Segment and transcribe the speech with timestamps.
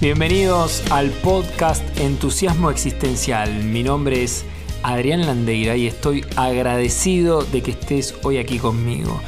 [0.00, 3.62] Bienvenidos al podcast Entusiasmo Existencial.
[3.62, 4.44] Mi nombre es
[4.82, 9.20] Adrián Landeira y estoy agradecido de que estés hoy aquí conmigo.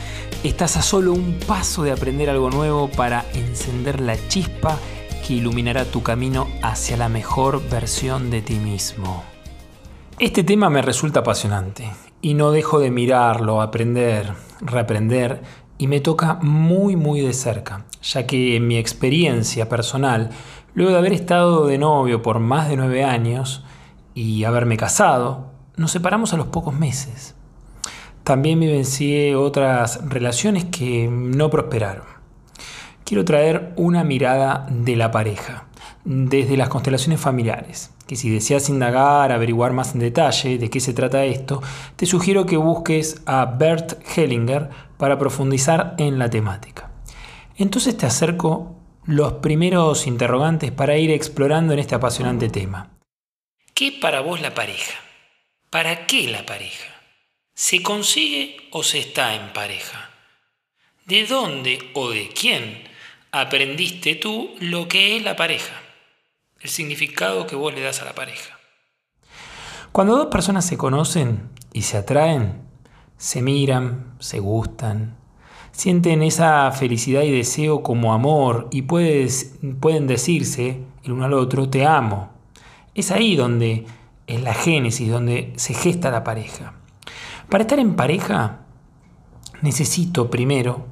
[0.43, 4.77] Estás a solo un paso de aprender algo nuevo para encender la chispa
[5.27, 9.23] que iluminará tu camino hacia la mejor versión de ti mismo.
[10.19, 11.91] Este tema me resulta apasionante
[12.21, 15.43] y no dejo de mirarlo, aprender, reaprender
[15.79, 20.31] y me toca muy muy de cerca, ya que en mi experiencia personal
[20.77, 23.65] Luego de haber estado de novio por más de nueve años
[24.15, 27.35] y haberme casado, nos separamos a los pocos meses.
[28.25, 32.05] También vivencié otras relaciones que no prosperaron.
[33.05, 35.65] Quiero traer una mirada de la pareja,
[36.05, 40.95] desde las constelaciones familiares, que si deseas indagar, averiguar más en detalle de qué se
[40.95, 41.63] trata esto,
[41.97, 46.91] te sugiero que busques a Bert Hellinger para profundizar en la temática.
[47.57, 52.91] Entonces te acerco los primeros interrogantes para ir explorando en este apasionante tema.
[53.75, 54.95] ¿Qué para vos la pareja?
[55.71, 56.93] ¿Para qué la pareja?
[57.55, 60.11] ¿Se consigue o se está en pareja?
[61.07, 62.83] ¿De dónde o de quién
[63.33, 65.86] aprendiste tú lo que es la pareja?
[66.67, 68.59] El significado que vos le das a la pareja.
[69.93, 72.61] Cuando dos personas se conocen y se atraen,
[73.17, 75.17] se miran, se gustan,
[75.71, 81.87] sienten esa felicidad y deseo como amor y pueden decirse el uno al otro, te
[81.87, 82.31] amo.
[82.97, 83.87] Es ahí donde
[84.27, 86.75] es la génesis, donde se gesta la pareja.
[87.49, 88.63] Para estar en pareja
[89.63, 90.89] necesito primero,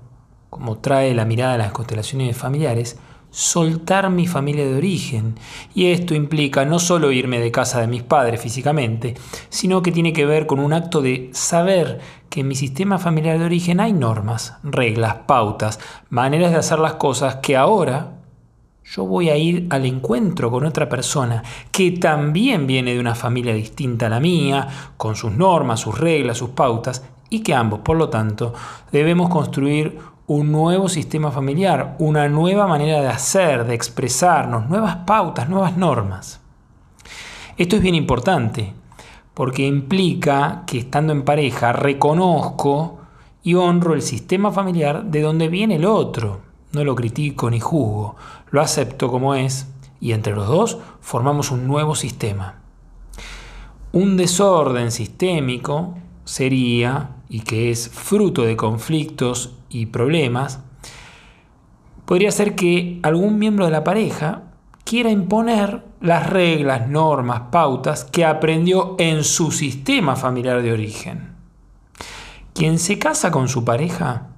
[0.50, 2.96] como trae la mirada de las constelaciones familiares,
[3.34, 5.34] soltar mi familia de origen.
[5.74, 9.14] Y esto implica no solo irme de casa de mis padres físicamente,
[9.48, 11.98] sino que tiene que ver con un acto de saber
[12.30, 16.94] que en mi sistema familiar de origen hay normas, reglas, pautas, maneras de hacer las
[16.94, 18.12] cosas que ahora
[18.84, 23.54] yo voy a ir al encuentro con otra persona que también viene de una familia
[23.54, 27.96] distinta a la mía, con sus normas, sus reglas, sus pautas, y que ambos, por
[27.96, 28.54] lo tanto,
[28.92, 35.48] debemos construir un nuevo sistema familiar, una nueva manera de hacer, de expresarnos, nuevas pautas,
[35.48, 36.40] nuevas normas.
[37.56, 38.72] Esto es bien importante,
[39.34, 42.98] porque implica que estando en pareja reconozco
[43.42, 46.40] y honro el sistema familiar de donde viene el otro.
[46.72, 48.16] No lo critico ni juzgo,
[48.50, 49.68] lo acepto como es
[50.00, 52.60] y entre los dos formamos un nuevo sistema.
[53.92, 60.60] Un desorden sistémico sería, y que es fruto de conflictos y problemas,
[62.04, 64.52] podría ser que algún miembro de la pareja
[64.84, 71.34] quiera imponer las reglas, normas, pautas que aprendió en su sistema familiar de origen.
[72.54, 74.28] Quien se casa con su pareja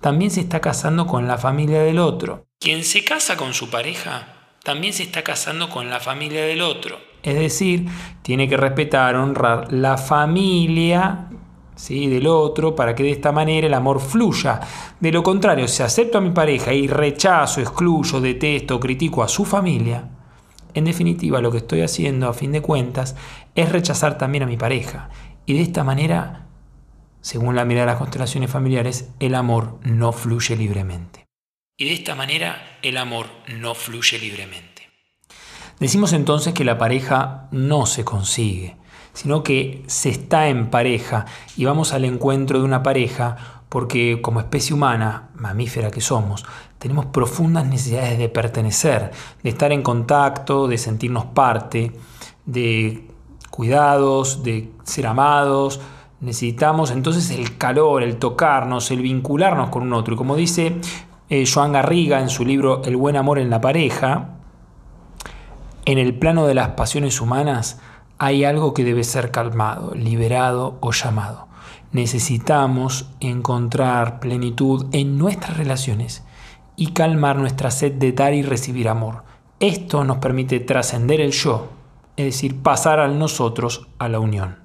[0.00, 2.46] también se está casando con la familia del otro.
[2.58, 4.26] Quien se casa con su pareja
[4.64, 6.98] también se está casando con la familia del otro.
[7.22, 7.86] Es decir,
[8.22, 11.28] tiene que respetar, honrar la familia
[11.88, 14.60] del otro para que de esta manera el amor fluya.
[15.00, 19.44] De lo contrario, si acepto a mi pareja y rechazo, excluyo, detesto, critico a su
[19.44, 20.08] familia,
[20.74, 23.16] en definitiva lo que estoy haciendo a fin de cuentas
[23.54, 25.10] es rechazar también a mi pareja.
[25.44, 26.46] Y de esta manera,
[27.20, 31.26] según la mirada de las constelaciones familiares, el amor no fluye libremente.
[31.76, 34.88] Y de esta manera el amor no fluye libremente.
[35.80, 38.76] Decimos entonces que la pareja no se consigue,
[39.12, 43.36] sino que se está en pareja y vamos al encuentro de una pareja
[43.68, 46.44] porque como especie humana, mamífera que somos,
[46.78, 49.12] tenemos profundas necesidades de pertenecer,
[49.42, 51.92] de estar en contacto, de sentirnos parte,
[52.44, 53.08] de
[53.50, 55.80] cuidados, de ser amados.
[56.20, 60.14] Necesitamos entonces el calor, el tocarnos, el vincularnos con un otro.
[60.14, 60.80] Y como dice
[61.30, 64.30] eh, Joan Garriga en su libro El buen amor en la pareja,
[65.84, 67.80] en el plano de las pasiones humanas,
[68.24, 71.48] hay algo que debe ser calmado, liberado o llamado.
[71.90, 76.22] Necesitamos encontrar plenitud en nuestras relaciones
[76.76, 79.24] y calmar nuestra sed de dar y recibir amor.
[79.58, 81.70] Esto nos permite trascender el yo,
[82.16, 84.60] es decir, pasar al nosotros a la unión.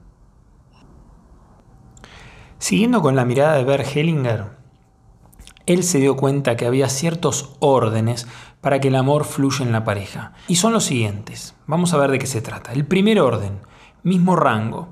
[2.60, 4.57] Siguiendo con la mirada de Bert Hellinger,
[5.68, 8.28] él se dio cuenta que había ciertos órdenes
[8.62, 10.34] para que el amor fluya en la pareja.
[10.48, 11.56] Y son los siguientes.
[11.68, 12.74] Vamos a ver de qué se trata.
[12.74, 13.60] El primer orden,
[14.02, 14.90] mismo rango.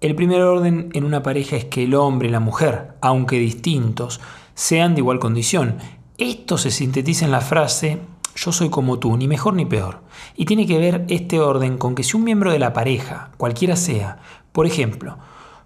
[0.00, 4.20] El primer orden en una pareja es que el hombre y la mujer, aunque distintos,
[4.54, 5.76] sean de igual condición.
[6.16, 8.00] Esto se sintetiza en la frase
[8.36, 10.00] yo soy como tú, ni mejor ni peor.
[10.36, 13.76] Y tiene que ver este orden con que si un miembro de la pareja, cualquiera
[13.76, 14.18] sea,
[14.52, 15.18] por ejemplo,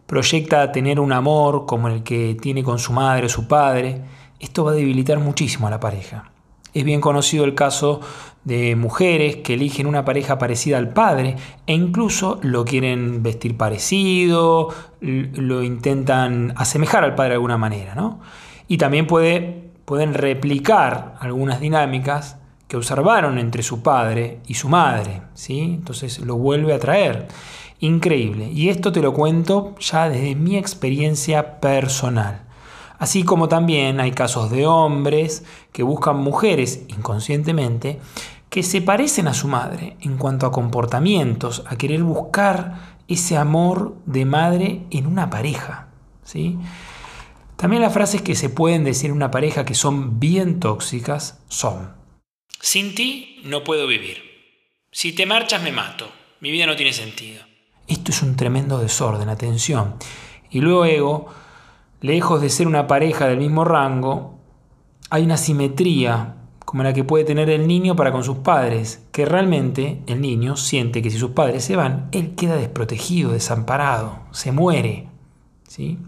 [0.06, 4.02] proyecta tener un amor como el que tiene con su madre o su padre,
[4.40, 6.30] esto va a debilitar muchísimo a la pareja.
[6.74, 8.00] Es bien conocido el caso
[8.44, 11.36] de mujeres que eligen una pareja parecida al padre
[11.66, 14.68] e incluso lo quieren vestir parecido,
[15.00, 17.94] lo intentan asemejar al padre de alguna manera.
[17.94, 18.20] ¿no?
[18.68, 22.36] Y también puede, pueden replicar algunas dinámicas
[22.68, 25.22] que observaron entre su padre y su madre.
[25.34, 25.60] ¿sí?
[25.60, 27.28] Entonces lo vuelve a traer.
[27.80, 28.50] Increíble.
[28.52, 32.47] Y esto te lo cuento ya desde mi experiencia personal.
[32.98, 38.00] Así como también hay casos de hombres que buscan mujeres inconscientemente
[38.50, 43.96] que se parecen a su madre en cuanto a comportamientos, a querer buscar ese amor
[44.06, 45.88] de madre en una pareja.
[46.24, 46.58] ¿sí?
[47.56, 51.98] También las frases que se pueden decir en una pareja que son bien tóxicas son,
[52.60, 54.22] sin ti no puedo vivir.
[54.90, 56.10] Si te marchas me mato.
[56.40, 57.42] Mi vida no tiene sentido.
[57.88, 59.96] Esto es un tremendo desorden, atención.
[60.50, 61.28] Y luego,
[62.00, 64.38] lejos de ser una pareja del mismo rango,
[65.10, 66.34] hay una simetría
[66.68, 70.54] como la que puede tener el niño para con sus padres, que realmente el niño
[70.56, 75.08] siente que si sus padres se van, él queda desprotegido, desamparado, se muere.
[75.66, 75.98] ¿sí?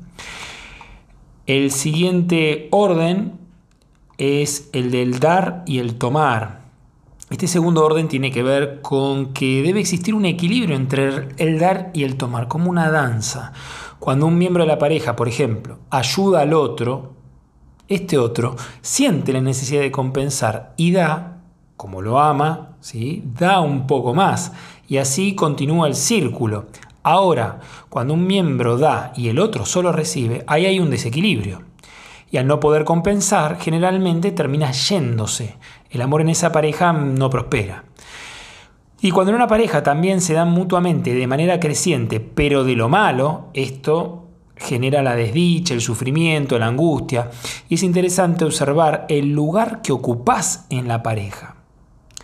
[1.46, 3.38] El siguiente orden
[4.18, 6.59] es el del dar y el tomar.
[7.30, 11.92] Este segundo orden tiene que ver con que debe existir un equilibrio entre el dar
[11.94, 13.52] y el tomar, como una danza.
[14.00, 17.14] Cuando un miembro de la pareja, por ejemplo, ayuda al otro,
[17.86, 21.42] este otro siente la necesidad de compensar y da,
[21.76, 23.22] como lo ama, ¿sí?
[23.38, 24.50] da un poco más
[24.88, 26.66] y así continúa el círculo.
[27.04, 31.62] Ahora, cuando un miembro da y el otro solo recibe, ahí hay un desequilibrio.
[32.30, 35.56] Y al no poder compensar, generalmente termina yéndose.
[35.90, 37.84] El amor en esa pareja no prospera.
[39.00, 42.88] Y cuando en una pareja también se dan mutuamente de manera creciente, pero de lo
[42.88, 47.30] malo, esto genera la desdicha, el sufrimiento, la angustia.
[47.68, 51.56] Y es interesante observar el lugar que ocupás en la pareja.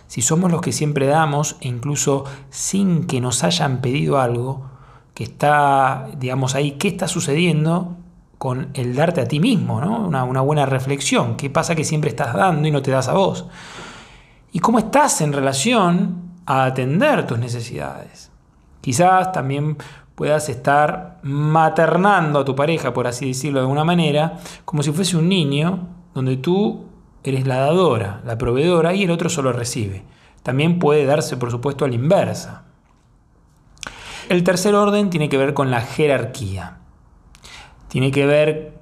[0.07, 4.67] Si somos los que siempre damos, e incluso sin que nos hayan pedido algo,
[5.15, 7.97] que está, digamos, ahí, ¿qué está sucediendo
[8.39, 9.77] con el darte a ti mismo?
[9.77, 11.37] Una, una buena reflexión.
[11.37, 13.47] ¿Qué pasa que siempre estás dando y no te das a vos?
[14.53, 18.31] ¿Y cómo estás en relación a atender tus necesidades?
[18.81, 19.77] Quizás también
[20.15, 25.17] puedas estar maternando a tu pareja, por así decirlo de alguna manera, como si fuese
[25.17, 26.87] un niño, donde tú
[27.23, 30.05] eres la dadora, la proveedora y el otro solo recibe.
[30.43, 32.63] También puede darse, por supuesto, a la inversa.
[34.29, 36.79] El tercer orden tiene que ver con la jerarquía.
[37.89, 38.75] Tiene que ver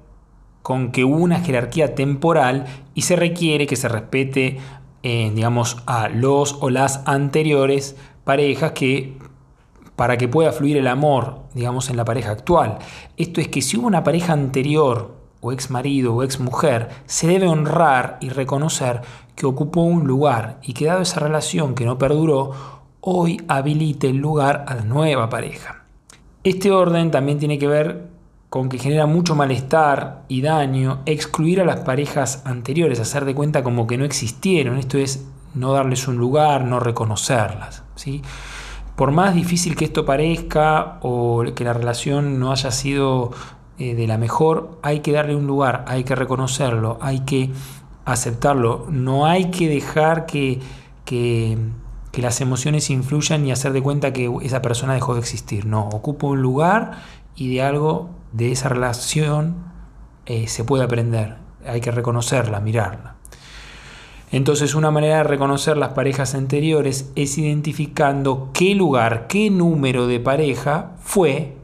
[0.61, 4.57] con que una jerarquía temporal y se requiere que se respete,
[5.03, 9.17] eh, digamos, a los o las anteriores parejas que
[9.95, 12.79] para que pueda fluir el amor, digamos, en la pareja actual.
[13.15, 15.15] Esto es que si hubo una pareja anterior,
[15.45, 19.01] o ex marido o ex mujer, se debe honrar y reconocer
[19.35, 22.51] que ocupó un lugar y que dado esa relación que no perduró,
[22.99, 25.83] hoy habilite el lugar a la nueva pareja.
[26.43, 28.14] Este orden también tiene que ver
[28.55, 33.63] con que genera mucho malestar y daño excluir a las parejas anteriores, hacer de cuenta
[33.63, 35.25] como que no existieron, esto es
[35.55, 37.83] no darles un lugar, no reconocerlas.
[37.95, 38.21] ¿sí?
[38.95, 43.31] por más difícil que esto parezca o que la relación no haya sido
[43.77, 47.51] eh, de la mejor, hay que darle un lugar, hay que reconocerlo, hay que
[48.05, 48.87] aceptarlo.
[48.89, 50.61] No hay que dejar que,
[51.03, 51.57] que,
[52.13, 55.65] las emociones influyan y hacer de cuenta que esa persona dejó de existir.
[55.65, 56.91] No, ocupa un lugar
[57.35, 59.55] y de algo de esa relación
[60.25, 61.37] eh, se puede aprender.
[61.65, 63.15] Hay que reconocerla, mirarla.
[64.31, 70.19] Entonces una manera de reconocer las parejas anteriores es identificando qué lugar, qué número de
[70.19, 71.55] pareja fue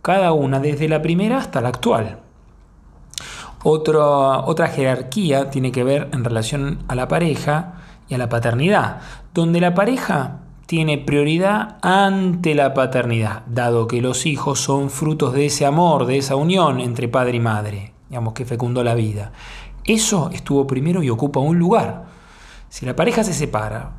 [0.00, 2.20] cada una desde la primera hasta la actual.
[3.62, 7.74] otra jerarquía tiene que ver en relación a la pareja
[8.08, 9.00] y a la paternidad,
[9.34, 15.46] donde la pareja tiene prioridad ante la paternidad, dado que los hijos son frutos de
[15.46, 19.32] ese amor, de esa unión entre padre y madre, digamos que fecundó la vida.
[19.84, 22.06] Eso estuvo primero y ocupa un lugar.
[22.70, 23.92] Si la pareja se separa,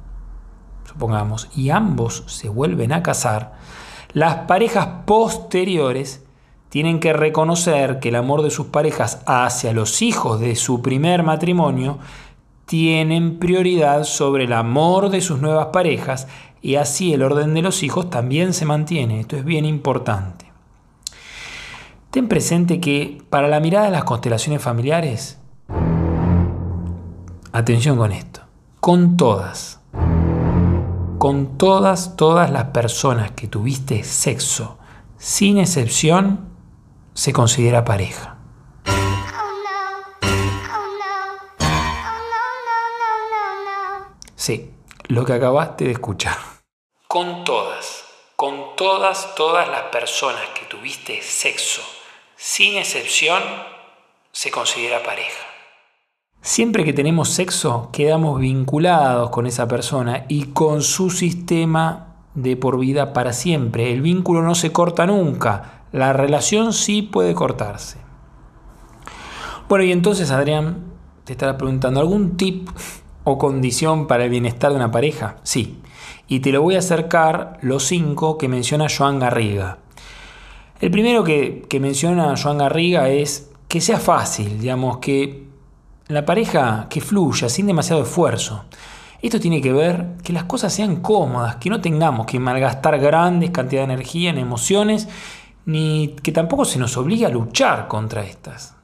[0.86, 3.54] supongamos, y ambos se vuelven a casar,
[4.14, 6.26] las parejas posteriores
[6.70, 11.24] tienen que reconocer que el amor de sus parejas hacia los hijos de su primer
[11.24, 12.00] matrimonio
[12.66, 16.28] tienen prioridad sobre el amor de sus nuevas parejas
[16.62, 19.20] y así el orden de los hijos también se mantiene.
[19.20, 20.46] Esto es bien importante.
[22.10, 25.38] Ten presente que para la mirada de las constelaciones familiares,
[27.52, 28.42] atención con esto,
[28.80, 29.82] con todas,
[31.18, 34.78] con todas, todas las personas que tuviste sexo,
[35.18, 36.46] sin excepción,
[37.14, 38.35] se considera pareja.
[44.46, 44.70] Sí,
[45.08, 46.38] lo que acabaste de escuchar.
[47.08, 48.04] Con todas,
[48.36, 51.82] con todas, todas las personas que tuviste sexo,
[52.36, 53.42] sin excepción,
[54.32, 55.44] se considera pareja.
[56.42, 62.78] Siempre que tenemos sexo, quedamos vinculados con esa persona y con su sistema de por
[62.78, 63.92] vida para siempre.
[63.92, 67.98] El vínculo no se corta nunca, la relación sí puede cortarse.
[69.68, 72.70] Bueno, y entonces Adrián, te estará preguntando, ¿algún tip
[73.26, 75.36] o condición para el bienestar de una pareja?
[75.44, 75.80] Sí,
[76.28, 79.80] y te lo voy a acercar los cinco que menciona Joan Garriga.
[80.80, 85.46] El primero que, menciona Joan Garriga es que sea fácil, digamos, que
[86.08, 88.66] la pareja que fluya sin demasiado esfuerzo.
[89.22, 93.52] Esto tiene que ver que las cosas sean cómodas, que no tengamos que malgastar grandes
[93.52, 95.08] cantidades de energía en emociones,
[95.66, 98.76] ni que tampoco se nos obligue a luchar contra estas.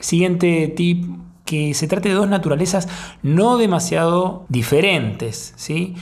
[0.00, 1.06] Siguiente tip,
[1.46, 2.88] que se trate de dos naturalezas
[3.22, 5.94] no demasiado diferentes, ¿sí?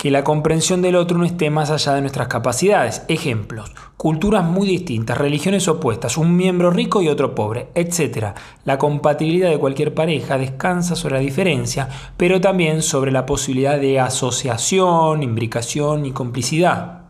[0.00, 3.02] que la comprensión del otro no esté más allá de nuestras capacidades.
[3.08, 8.28] Ejemplos, culturas muy distintas, religiones opuestas, un miembro rico y otro pobre, etc.
[8.64, 14.00] La compatibilidad de cualquier pareja descansa sobre la diferencia, pero también sobre la posibilidad de
[14.00, 17.02] asociación, imbricación y complicidad.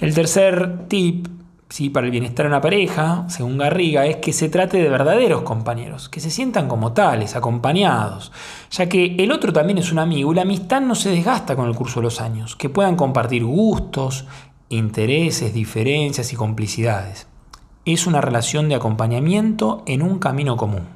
[0.00, 1.28] El tercer tip
[1.92, 6.08] para el bienestar de una pareja, según Garriga, es que se trate de verdaderos compañeros,
[6.08, 8.30] que se sientan como tales, acompañados,
[8.70, 11.68] ya que el otro también es un amigo y la amistad no se desgasta con
[11.68, 14.26] el curso de los años, que puedan compartir gustos,
[14.68, 17.26] intereses, diferencias y complicidades.
[17.84, 20.86] Es una relación de acompañamiento en un camino común.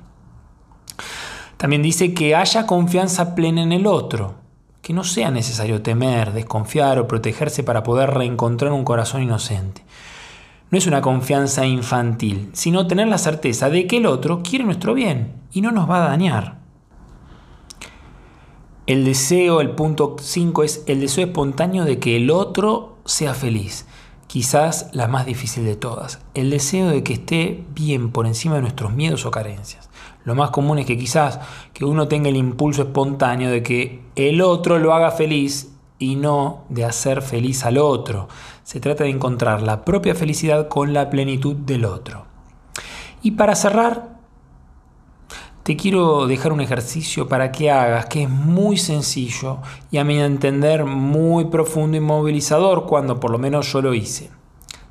[1.57, 4.37] También dice que haya confianza plena en el otro,
[4.81, 9.83] que no sea necesario temer, desconfiar o protegerse para poder reencontrar un corazón inocente
[10.71, 14.95] no es una confianza infantil, sino tener la certeza de que el otro quiere nuestro
[14.95, 16.59] bien y no nos va a dañar.
[18.87, 23.87] El deseo, el punto 5 es el deseo espontáneo de que el otro sea feliz.
[24.27, 26.21] Quizás la más difícil de todas.
[26.35, 29.89] El deseo de que esté bien por encima de nuestros miedos o carencias.
[30.25, 31.41] Lo más común es que quizás
[31.73, 36.65] que uno tenga el impulso espontáneo de que el otro lo haga feliz y no
[36.69, 38.29] de hacer feliz al otro.
[38.69, 42.27] Se trata de encontrar la propia felicidad con la plenitud del otro.
[43.23, 44.19] Y para cerrar,
[45.63, 49.61] te quiero dejar un ejercicio para que hagas, que es muy sencillo
[49.91, 54.31] y a mi entender muy profundo y movilizador cuando por lo menos yo lo hice.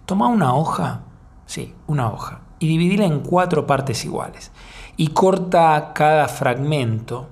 [0.07, 1.01] Toma una hoja,
[1.45, 4.51] sí, una hoja, y dividila en cuatro partes iguales.
[4.95, 7.27] Y corta cada fragmento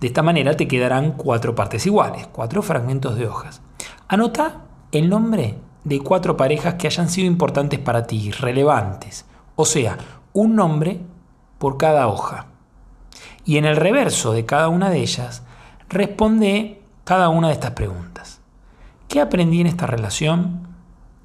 [0.00, 3.60] de esta manera te quedarán cuatro partes iguales, cuatro fragmentos de hojas.
[4.08, 9.26] Anota el nombre de cuatro parejas que hayan sido importantes para ti, relevantes.
[9.54, 9.98] O sea,
[10.32, 11.00] un nombre
[11.58, 12.46] por cada hoja.
[13.44, 15.42] Y en el reverso de cada una de ellas,
[15.88, 18.40] responde cada una de estas preguntas.
[19.08, 20.66] ¿Qué aprendí en esta relación?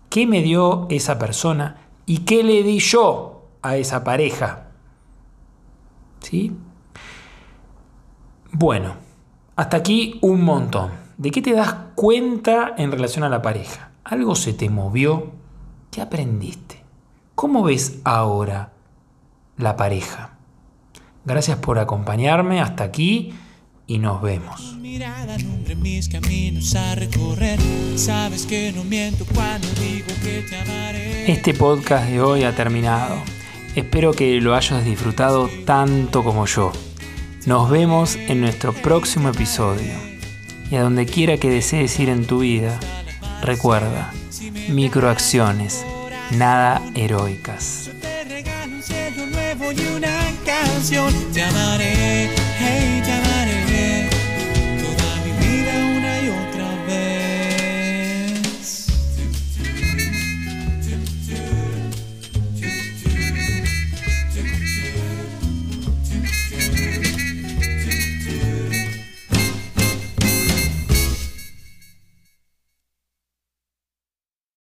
[0.09, 1.77] ¿Qué me dio esa persona?
[2.05, 4.67] ¿Y qué le di yo a esa pareja?
[6.19, 6.55] ¿Sí?
[8.51, 8.95] Bueno,
[9.55, 10.91] hasta aquí un montón.
[11.17, 13.88] ¿De qué te das cuenta en relación a la pareja?
[14.09, 15.31] ¿Algo se te movió?
[15.91, 16.83] ¿Qué aprendiste?
[17.35, 18.73] ¿Cómo ves ahora
[19.55, 20.39] la pareja?
[21.25, 23.35] Gracias por acompañarme hasta aquí
[23.85, 24.75] y nos vemos.
[31.27, 33.15] Este podcast de hoy ha terminado.
[33.75, 36.71] Espero que lo hayas disfrutado tanto como yo.
[37.45, 39.93] Nos vemos en nuestro próximo episodio.
[40.71, 42.79] Y a donde quiera que desees ir en tu vida,
[43.41, 44.13] recuerda,
[44.69, 45.85] microacciones,
[46.31, 47.89] nada heroicas.